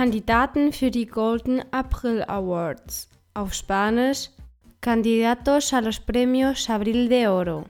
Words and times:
Kandidaten 0.00 0.72
für 0.72 0.90
die 0.90 1.04
Golden 1.04 1.60
April 1.72 2.24
Awards, 2.26 3.10
auf 3.34 3.52
Spanisch 3.52 4.30
Candidatos 4.80 5.74
a 5.74 5.80
los 5.80 6.00
Premios 6.00 6.70
Abril 6.70 7.06
de 7.06 7.26
Oro. 7.26 7.66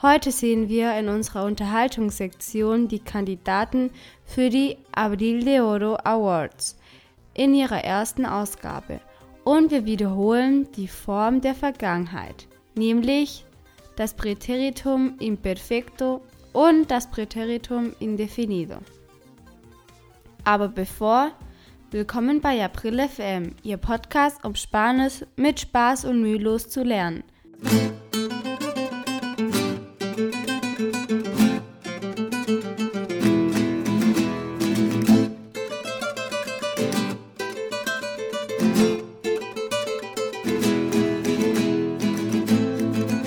Heute 0.00 0.32
sehen 0.32 0.70
wir 0.70 0.98
in 0.98 1.10
unserer 1.10 1.44
Unterhaltungssektion 1.44 2.88
die 2.88 3.00
Kandidaten 3.00 3.90
für 4.24 4.48
die 4.48 4.78
Abril 4.92 5.44
de 5.44 5.60
Oro 5.60 5.98
Awards 6.02 6.78
in 7.34 7.52
ihrer 7.52 7.84
ersten 7.84 8.24
Ausgabe 8.24 8.98
und 9.44 9.70
wir 9.70 9.84
wiederholen 9.84 10.66
die 10.72 10.88
Form 10.88 11.42
der 11.42 11.54
Vergangenheit, 11.54 12.48
nämlich 12.74 13.44
das 13.96 14.14
Präteritum 14.14 15.18
imperfecto 15.18 16.22
und 16.54 16.90
das 16.90 17.10
Präteritum 17.10 17.92
indefinido. 18.00 18.78
Aber 20.44 20.68
bevor, 20.68 21.32
willkommen 21.92 22.40
bei 22.40 22.64
April 22.64 23.08
FM, 23.08 23.56
Ihr 23.62 23.76
Podcast, 23.76 24.44
um 24.44 24.54
Spanisch 24.54 25.24
mit 25.36 25.58
Spaß 25.58 26.04
und 26.04 26.20
mühelos 26.20 26.68
zu 26.68 26.84
lernen. 26.84 27.24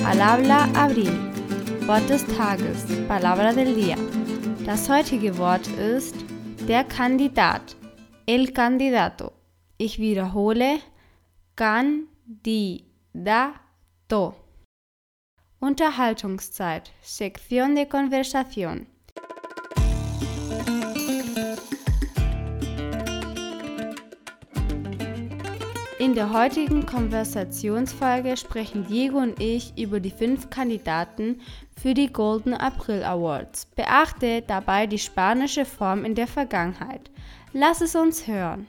Palabra 0.04 0.70
Abril. 0.74 1.12
Wort 1.86 2.10
des 2.10 2.26
Tages. 2.38 2.86
Palabra 3.10 3.52
del 3.52 3.76
día. 3.76 3.98
Das 4.66 4.88
heutige 4.88 5.38
Wort 5.38 5.68
ist 5.68 6.16
der 6.70 6.86
Kandidat, 6.86 7.76
el 8.26 8.54
candidato. 8.54 9.34
Ich 9.78 10.00
wiederhole, 10.00 10.82
candidato. 11.56 12.86
Unterhaltungszeit, 15.60 16.92
Sektion 17.02 17.76
de 17.76 17.88
Conversación. 17.88 18.93
In 26.04 26.16
der 26.16 26.34
heutigen 26.34 26.86
Konversationsfolge 26.86 28.36
sprechen 28.36 28.86
Diego 28.86 29.20
und 29.20 29.40
ich 29.40 29.72
über 29.78 30.02
die 30.02 30.12
fünf 30.12 30.50
Kandidaten 30.50 31.40
für 31.82 31.94
die 31.94 32.12
Golden 32.12 32.54
April 32.54 33.06
Awards. 33.06 33.68
Beachte 33.68 34.44
dabei 34.46 34.86
die 34.86 35.00
spanische 35.00 35.64
Form 35.64 36.04
in 36.04 36.14
der 36.14 36.28
Vergangenheit. 36.28 37.10
Lass 37.54 37.80
es 37.80 37.96
uns 37.96 38.28
hören. 38.28 38.68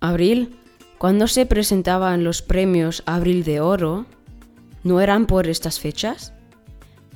Abril, 0.00 0.56
cuando 0.96 1.26
se 1.26 1.44
presentaban 1.44 2.24
los 2.24 2.40
premios 2.40 3.02
Abril 3.04 3.44
de 3.44 3.60
Oro, 3.60 4.06
¿no 4.82 4.98
eran 4.98 5.26
por 5.26 5.46
estas 5.46 5.78
fechas? 5.78 6.32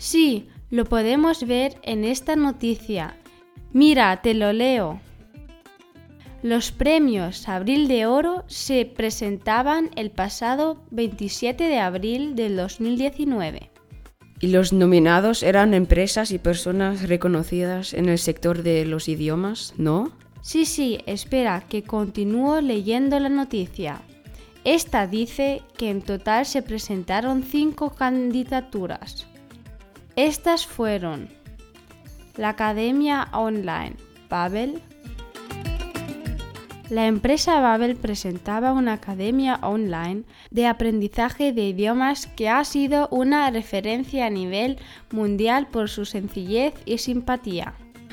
Sí, 0.02 0.48
lo 0.68 0.84
podemos 0.84 1.46
ver 1.46 1.78
en 1.84 2.02
esta 2.02 2.34
noticia. 2.34 3.16
Mira, 3.72 4.20
te 4.20 4.34
lo 4.34 4.52
leo. 4.52 5.00
Los 6.42 6.72
premios 6.72 7.48
Abril 7.48 7.86
de 7.86 8.06
Oro 8.06 8.42
se 8.48 8.84
presentaban 8.84 9.90
el 9.94 10.10
pasado 10.10 10.82
27 10.90 11.62
de 11.62 11.78
abril 11.78 12.34
del 12.34 12.56
2019. 12.56 13.70
Y 14.40 14.48
los 14.48 14.72
nominados 14.72 15.44
eran 15.44 15.72
empresas 15.72 16.32
y 16.32 16.40
personas 16.40 17.08
reconocidas 17.08 17.94
en 17.94 18.08
el 18.08 18.18
sector 18.18 18.64
de 18.64 18.84
los 18.84 19.08
idiomas, 19.08 19.72
¿no? 19.78 20.10
Sí, 20.40 20.64
sí, 20.64 20.98
espera, 21.06 21.62
que 21.68 21.84
continúo 21.84 22.60
leyendo 22.60 23.20
la 23.20 23.28
noticia. 23.28 24.02
Esta 24.64 25.06
dice 25.06 25.62
que 25.78 25.90
en 25.90 26.02
total 26.02 26.44
se 26.44 26.62
presentaron 26.62 27.44
cinco 27.44 27.90
candidaturas. 27.90 29.28
Estas 30.16 30.66
fueron 30.66 31.30
la 32.36 32.50
Academia 32.50 33.28
Online 33.32 33.96
Babel. 34.28 34.82
La 36.90 37.06
empresa 37.06 37.60
Babel 37.60 37.96
presentaba 37.96 38.72
una 38.72 38.92
academia 38.92 39.58
online 39.62 40.24
de 40.50 40.66
aprendizaje 40.66 41.54
de 41.54 41.66
idiomas 41.68 42.26
que 42.26 42.50
ha 42.50 42.62
sido 42.64 43.08
una 43.10 43.50
referencia 43.50 44.26
a 44.26 44.30
nivel 44.30 44.78
mundial 45.10 45.66
por 45.68 45.88
su 45.88 46.04
sencillez 46.04 46.74
y 46.84 46.98
simpatía. 46.98 47.72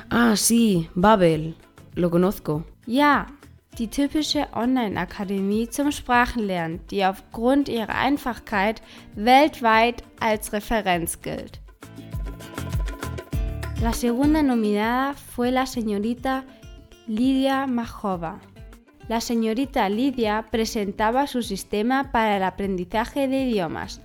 Ah, 0.10 0.38
sí, 0.38 0.90
Babel. 0.96 1.56
Lo 1.96 2.10
conozco. 2.10 2.64
Ja, 2.88 3.28
die 3.78 3.88
typische 3.88 4.48
Online-Akademie 4.54 5.70
zum 5.70 5.92
Sprachenlernen, 5.92 6.80
die 6.90 7.04
aufgrund 7.04 7.68
ihrer 7.68 7.96
Einfachkeit 7.96 8.82
weltweit 9.16 10.04
als 10.22 10.54
Referenz 10.54 11.22
gilt. 11.22 11.60
La 13.82 13.94
segunda 13.94 14.44
nominada 14.44 15.14
fue 15.14 15.52
la 15.52 15.66
señorita 15.66 16.46
Lidia 17.08 17.66
Majova. 17.66 18.40
La 19.08 19.22
señorita 19.22 19.88
Lidia 19.88 20.46
presentaba 20.52 21.28
su 21.28 21.42
sistema 21.42 22.12
para 22.12 22.38
el 22.38 22.44
aprendizaje 22.44 23.28
de 23.28 23.44
idiomas. 23.44 24.02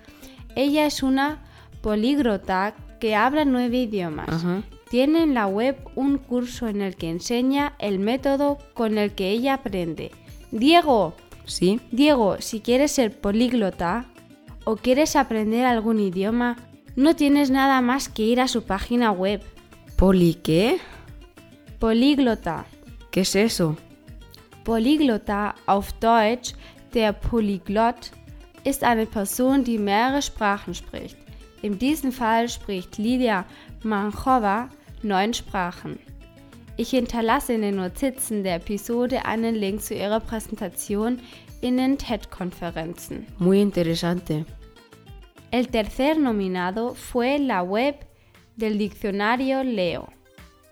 Ella 0.55 0.87
es 0.87 1.03
una 1.03 1.43
políglota 1.83 2.75
que 3.01 3.17
habla 3.17 3.45
nueve 3.45 3.79
idiomas. 3.79 4.29
Ajá. 4.29 4.63
Tiene 4.91 5.25
en 5.25 5.35
la 5.35 5.49
web 5.49 5.77
un 5.97 6.19
curso 6.19 6.69
en 6.69 6.81
el 6.81 6.95
que 6.95 7.11
enseña 7.11 7.75
el 7.81 7.99
método 7.99 8.59
con 8.75 8.97
el 8.97 9.13
que 9.13 9.31
ella 9.31 9.55
aprende. 9.55 10.13
Diego, 10.53 11.15
¿Sí? 11.47 11.81
Diego, 11.91 12.37
si 12.41 12.61
quieres 12.61 12.93
ser 12.93 13.21
políglota 13.21 14.07
o 14.65 14.77
quieres 14.77 15.17
aprender 15.17 15.67
algún 15.67 16.01
idioma, 16.01 16.57
no 16.97 17.17
tienes 17.17 17.51
nada 17.51 17.81
más 17.81 18.09
que 18.09 18.23
ir 18.23 18.41
a 18.41 18.49
su 18.49 18.63
página 18.63 19.11
web. 19.11 19.43
¿Poli 19.97 20.35
qué? 20.35 20.79
Políglota. 21.79 22.67
¿Qué 23.13 23.21
es 23.21 23.37
eso? 23.37 23.77
Polyglota 24.65 25.55
auf 25.67 25.93
Deutsch, 26.01 26.55
der 26.93 27.13
Polyglott, 27.13 28.11
ist 28.65 28.83
eine 28.83 29.07
Person, 29.07 29.63
die 29.63 29.79
mehrere 29.79 30.21
Sprachen 30.21 30.75
spricht. 30.75 31.17
In 31.63 31.79
diesem 31.79 32.11
Fall 32.11 32.49
spricht 32.49 32.99
Lydia 32.99 33.45
Manchova 33.85 34.69
neun 35.03 35.33
Sprachen. 35.33 35.99
Ich 36.77 36.91
hinterlasse 36.91 37.53
in 37.53 37.63
den 37.63 37.77
Notizen 37.77 38.43
der 38.43 38.57
Episode 38.57 39.25
einen 39.25 39.55
Link 39.55 39.81
zu 39.81 39.95
ihrer 39.95 40.19
Präsentation 40.19 41.21
in 41.61 41.77
den 41.77 41.99
TED-Konferenzen. 41.99 43.27
Muy 43.39 43.63
interesante. 43.63 44.45
El 45.53 45.69
tercer 45.69 46.19
nominado 46.19 46.95
fue 46.95 47.39
la 47.39 47.63
web 47.63 48.05
del 48.57 48.79
diccionario 48.79 49.65
Leo. 49.65 50.09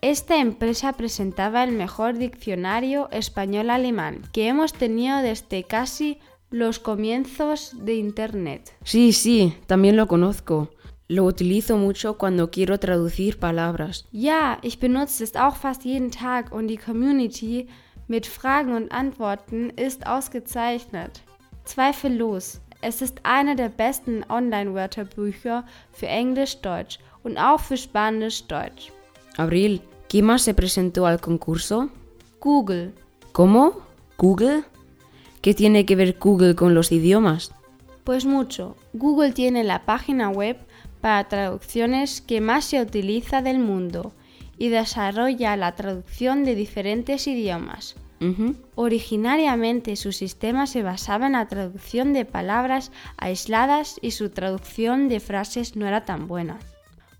Esta 0.00 0.38
empresa 0.38 0.94
presentaba 0.94 1.62
el 1.62 1.72
mejor 1.72 2.18
diccionario 2.18 3.08
español-alemán 3.10 4.22
que 4.32 4.48
hemos 4.48 4.72
tenido 4.72 5.18
desde 5.18 5.62
casi 5.62 6.18
los 6.50 6.78
comienzos 6.78 7.72
de 7.78 7.94
Internet. 7.94 8.74
Sí, 8.84 9.12
sí, 9.12 9.54
también 9.66 9.96
lo 9.96 10.08
conozco. 10.08 10.70
Lo 11.08 11.24
utilizo 11.24 11.76
mucho 11.76 12.16
cuando 12.18 12.50
quiero 12.50 12.78
traducir 12.78 13.38
palabras. 13.38 14.06
Ja, 14.12 14.58
ich 14.62 14.78
benutze 14.78 15.24
es 15.24 15.36
auch 15.36 15.56
fast 15.56 15.84
jeden 15.84 16.10
Tag 16.10 16.52
und 16.52 16.68
die 16.68 16.78
Community 16.78 17.68
mit 18.08 18.26
Fragen 18.26 18.72
und 18.72 18.90
Antworten 18.92 19.70
ist 19.76 20.06
ausgezeichnet. 20.06 21.22
Zweifellos, 21.64 22.60
es 22.82 23.00
ist 23.00 23.20
einer 23.22 23.54
der 23.54 23.68
besten 23.68 24.24
Online-Wörterbücher 24.28 25.64
für 25.92 26.08
Englisch-Deutsch 26.08 26.98
und 27.22 27.38
auch 27.38 27.60
für 27.60 27.76
Spanisch-Deutsch. 27.76 28.92
Abril, 29.36 29.80
¿quién 30.08 30.26
más 30.26 30.42
se 30.42 30.52
presentó 30.52 31.06
al 31.06 31.20
concurso? 31.20 31.88
Google. 32.40 32.92
¿Cómo? 33.32 33.72
¿Google? 34.18 34.64
¿Qué 35.40 35.54
tiene 35.54 35.86
que 35.86 35.96
ver 35.96 36.16
Google 36.18 36.54
con 36.54 36.74
los 36.74 36.92
idiomas? 36.92 37.52
Pues 38.04 38.24
mucho. 38.24 38.76
Google 38.92 39.32
tiene 39.32 39.62
la 39.62 39.84
página 39.84 40.28
web 40.28 40.56
para 41.00 41.28
traducciones 41.28 42.20
que 42.20 42.40
más 42.40 42.64
se 42.64 42.80
utiliza 42.80 43.42
del 43.42 43.60
mundo 43.60 44.12
y 44.58 44.68
desarrolla 44.68 45.56
la 45.56 45.74
traducción 45.76 46.44
de 46.44 46.56
diferentes 46.56 47.26
idiomas. 47.26 47.96
Originariamente 48.74 49.96
su 49.96 50.12
sistema 50.12 50.66
se 50.66 50.82
basaba 50.82 51.26
en 51.26 51.32
la 51.32 51.48
traducción 51.48 52.12
de 52.12 52.24
palabras 52.24 52.92
aisladas 53.16 53.98
y 54.00 54.12
su 54.12 54.30
traducción 54.30 55.08
de 55.08 55.20
frases 55.20 55.76
no 55.76 55.86
era 55.86 56.04
tan 56.04 56.28
buena. 56.28 56.58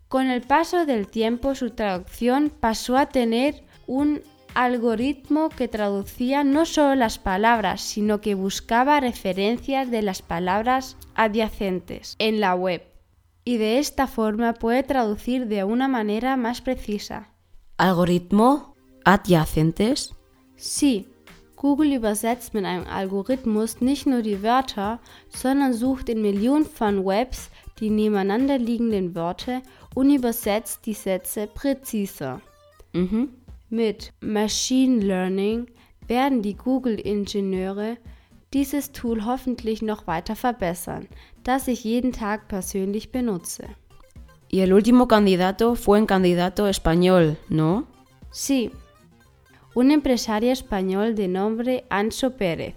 Con 0.08 0.26
el 0.28 0.43
paso 0.43 0.87
del 0.87 1.06
tiempo 1.08 1.54
su 1.54 1.70
traducción 1.70 2.50
pasó 2.50 2.96
a 2.96 3.06
tener 3.06 3.64
un 3.87 4.20
algoritmo 4.54 5.49
que 5.49 5.69
traducía 5.69 6.44
no 6.44 6.66
solo 6.66 6.94
las 6.94 7.19
palabras, 7.19 7.81
sino 7.81 8.20
que 8.20 8.34
buscaba 8.34 9.00
referencias 9.00 9.90
de 9.90 10.02
las 10.02 10.22
palabras 10.22 10.96
adyacentes 11.14 12.16
en 12.19 12.40
la 12.40 12.54
web 12.54 12.82
y 13.44 13.56
de 13.56 13.78
esta 13.78 14.06
forma 14.06 14.54
puede 14.54 14.82
traducir 14.82 15.46
de 15.46 15.64
una 15.64 15.88
manera 15.88 16.37
más 16.37 16.60
precisa. 16.60 17.28
¿Algoritmo 17.76 18.76
adyacentes? 19.04 20.14
Sí, 20.64 21.06
Google 21.56 21.93
übersetzt 21.93 22.55
mit 22.55 22.64
einem 22.64 22.87
Algorithmus 22.87 23.81
nicht 23.81 24.06
nur 24.06 24.23
die 24.23 24.44
Wörter, 24.44 25.00
sondern 25.29 25.73
sucht 25.73 26.09
in 26.09 26.23
Millionen 26.23 26.67
von 26.67 27.05
Webs 27.05 27.50
die 27.81 27.91
nebeneinander 27.91 28.59
liegenden 28.59 29.17
Wörter 29.17 29.61
und 29.97 30.14
übersetzt 30.14 30.87
die 30.87 30.94
Sätze 30.94 31.49
präziser. 31.49 32.41
Mhm. 32.93 33.31
Mit 33.70 34.12
Machine 34.20 35.05
Learning 35.05 35.67
werden 36.06 36.43
die 36.43 36.55
Google-Ingenieure 36.55 37.97
dieses 38.53 38.93
Tool 38.93 39.25
hoffentlich 39.25 39.82
noch 39.82 40.06
weiter 40.06 40.37
verbessern, 40.37 41.09
das 41.43 41.67
ich 41.67 41.82
jeden 41.82 42.12
Tag 42.12 42.47
persönlich 42.47 43.11
benutze. 43.11 43.64
Y 44.53 44.61
el 44.61 44.73
último 44.73 45.09
candidato 45.09 45.75
fue 45.75 45.99
un 45.99 46.06
candidato 46.06 46.69
español, 46.69 47.37
¿no? 47.49 47.85
Sí, 48.31 48.70
un 49.74 49.90
empresario 49.90 50.52
español 50.52 51.14
de 51.14 51.28
nombre 51.28 51.84
Ancho 51.88 52.36
Pérez. 52.36 52.74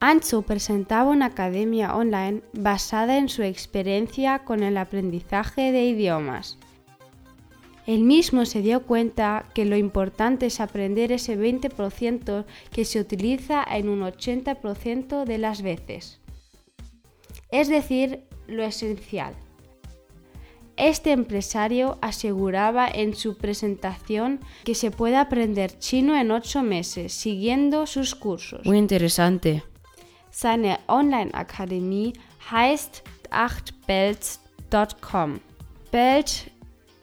Ancho 0.00 0.42
presentaba 0.42 1.10
una 1.10 1.26
academia 1.26 1.94
online 1.94 2.42
basada 2.52 3.18
en 3.18 3.28
su 3.28 3.42
experiencia 3.42 4.40
con 4.40 4.64
el 4.64 4.76
aprendizaje 4.76 5.70
de 5.70 5.84
idiomas. 5.84 6.58
Él 7.86 8.02
mismo 8.02 8.44
se 8.44 8.62
dio 8.62 8.82
cuenta 8.84 9.44
que 9.54 9.64
lo 9.64 9.76
importante 9.76 10.46
es 10.46 10.60
aprender 10.60 11.12
ese 11.12 11.38
20% 11.38 12.44
que 12.72 12.84
se 12.84 13.00
utiliza 13.00 13.64
en 13.64 13.88
un 13.88 14.00
80% 14.02 15.24
de 15.24 15.38
las 15.38 15.62
veces. 15.62 16.20
Es 17.50 17.68
decir, 17.68 18.24
lo 18.46 18.64
esencial. 18.64 19.34
Este 20.76 21.12
empresario 21.12 21.98
aseguraba 22.00 22.88
en 22.88 23.14
su 23.14 23.36
presentación 23.36 24.40
que 24.64 24.74
se 24.74 24.90
puede 24.90 25.16
aprender 25.16 25.78
chino 25.78 26.16
en 26.16 26.30
8 26.30 26.62
meses 26.62 27.12
siguiendo 27.12 27.86
sus 27.86 28.14
cursos. 28.14 28.64
Muy 28.64 28.78
interesante. 28.78 29.62
Seine 30.30 30.78
Online-Akademie 30.88 32.14
heißt 32.50 33.02
8belts.com. 33.30 35.40
Belt 35.90 36.50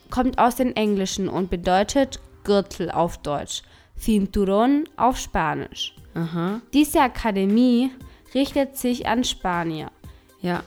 kommt 0.10 0.40
aus 0.40 0.56
dem 0.56 0.74
Englischen 0.74 1.30
und 1.30 1.52
bedeutet 1.52 2.20
Gürtel 2.44 2.90
auf 2.90 3.20
Deutsch, 3.20 3.62
Cinturón 4.00 4.90
auf 4.98 5.18
Spanisch. 5.18 5.96
Aha. 6.16 6.62
Diese 6.74 7.02
Akademie 7.02 7.92
richtet 8.34 8.78
sich 8.78 9.08
an 9.08 9.24
Spanier. 9.24 9.92
Ja. 10.42 10.64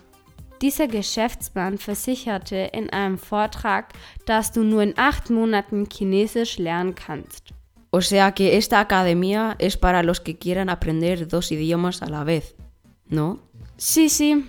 Dieser 0.62 0.87
Geschäftsmann 0.87 1.76
versicherte 1.76 2.55
in 2.73 2.88
einem 2.91 3.19
Vortrag, 3.19 3.94
dass 4.26 4.53
du 4.53 4.62
nur 4.62 4.85
in 4.85 4.94
acht 4.97 5.29
Monaten 5.29 5.88
Chinesisch 5.91 6.56
lernen 6.59 6.94
kannst. 6.94 7.53
O 7.91 8.00
sea 8.00 8.31
que 8.31 8.56
esta 8.56 8.79
academia 8.79 9.56
es 9.59 9.76
para 9.76 10.05
los 10.05 10.20
que 10.20 10.38
quieran 10.38 10.69
aprender 10.69 11.26
dos 11.26 11.50
idiomas 11.50 12.00
a 12.00 12.06
la 12.06 12.23
vez, 12.23 12.55
¿no? 13.09 13.41
Sí, 13.76 14.09
sí. 14.09 14.44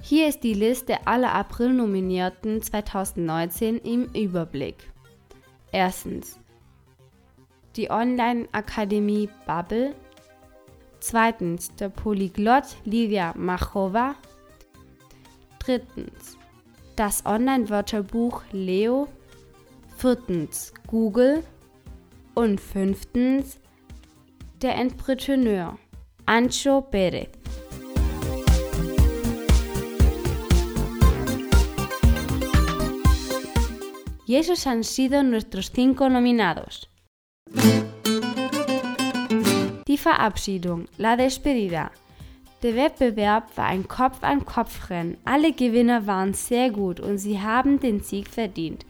Hier 0.00 0.28
ist 0.28 0.44
die 0.44 0.54
Liste 0.54 1.04
aller 1.08 1.34
April-Nominierten 1.34 2.62
2019 2.62 3.78
im 3.78 4.04
Überblick. 4.14 4.76
Erstens 5.72 6.38
die 7.74 7.90
Online-Akademie 7.90 9.28
Bubble. 9.44 9.96
Zweitens 11.02 11.74
der 11.74 11.88
Polyglott 11.88 12.76
Livia 12.84 13.34
Machova. 13.36 14.14
Drittens 15.58 16.38
das 16.94 17.26
Online-Wörterbuch 17.26 18.42
Leo. 18.52 19.08
Viertens 19.96 20.72
Google. 20.86 21.42
Und 22.34 22.60
fünftens 22.60 23.58
der 24.62 24.76
Entrepreneur 24.76 25.76
Ancho 26.26 26.86
Pérez. 26.88 27.30
Y 34.28 34.36
esos 34.36 34.66
han 34.66 34.84
sido 34.84 35.24
nuestros 35.24 35.72
cinco 35.72 36.08
nominados. 36.08 36.88
Verabschiedung, 40.02 40.86
la 40.98 41.16
despedida. 41.16 41.90
Der 42.62 42.76
Wettbewerb 42.76 43.56
war 43.56 43.66
ein 43.66 43.86
Kopf-an-Kopf-Rennen. 43.86 45.16
Alle 45.24 45.52
Gewinner 45.52 46.06
waren 46.06 46.34
sehr 46.34 46.70
gut 46.70 47.00
und 47.00 47.18
sie 47.18 47.40
haben 47.40 47.80
den 47.80 48.00
Sieg 48.00 48.28
verdient. 48.28 48.84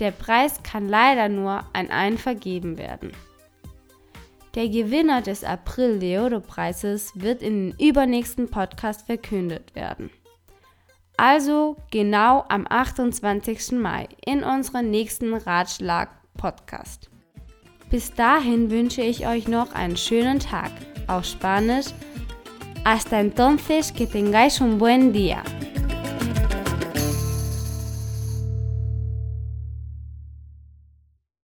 Der 0.00 0.10
Preis 0.10 0.62
kann 0.62 0.88
leider 0.88 1.28
nur 1.28 1.64
an 1.72 1.90
einen 1.90 2.18
vergeben 2.18 2.78
werden. 2.78 3.12
Der 4.56 4.68
Gewinner 4.68 5.22
des 5.22 5.44
April 5.44 5.98
Leodo 5.98 6.40
Preises 6.40 7.12
wird 7.14 7.42
in 7.42 7.70
den 7.70 7.78
übernächsten 7.78 8.48
Podcast 8.48 9.06
verkündet 9.06 9.74
werden. 9.74 10.10
Also 11.16 11.76
genau 11.90 12.44
am 12.48 12.66
28. 12.68 13.72
Mai 13.72 14.08
in 14.24 14.42
unserem 14.42 14.90
nächsten 14.90 15.32
Ratschlag-Podcast. 15.32 17.10
Bis 17.90 18.12
dahin 18.12 18.70
wünsche 18.70 19.02
ich 19.02 19.26
euch 19.26 19.46
noch 19.46 19.72
einen 19.74 19.96
schönen 19.96 20.40
Tag. 20.40 20.70
Auf 21.06 21.24
Spanisch. 21.24 21.86
Hasta 22.84 23.18
entonces 23.20 23.92
que 23.92 24.06
tengáis 24.06 24.60
un 24.60 24.78
buen 24.78 25.12
día. 25.12 25.42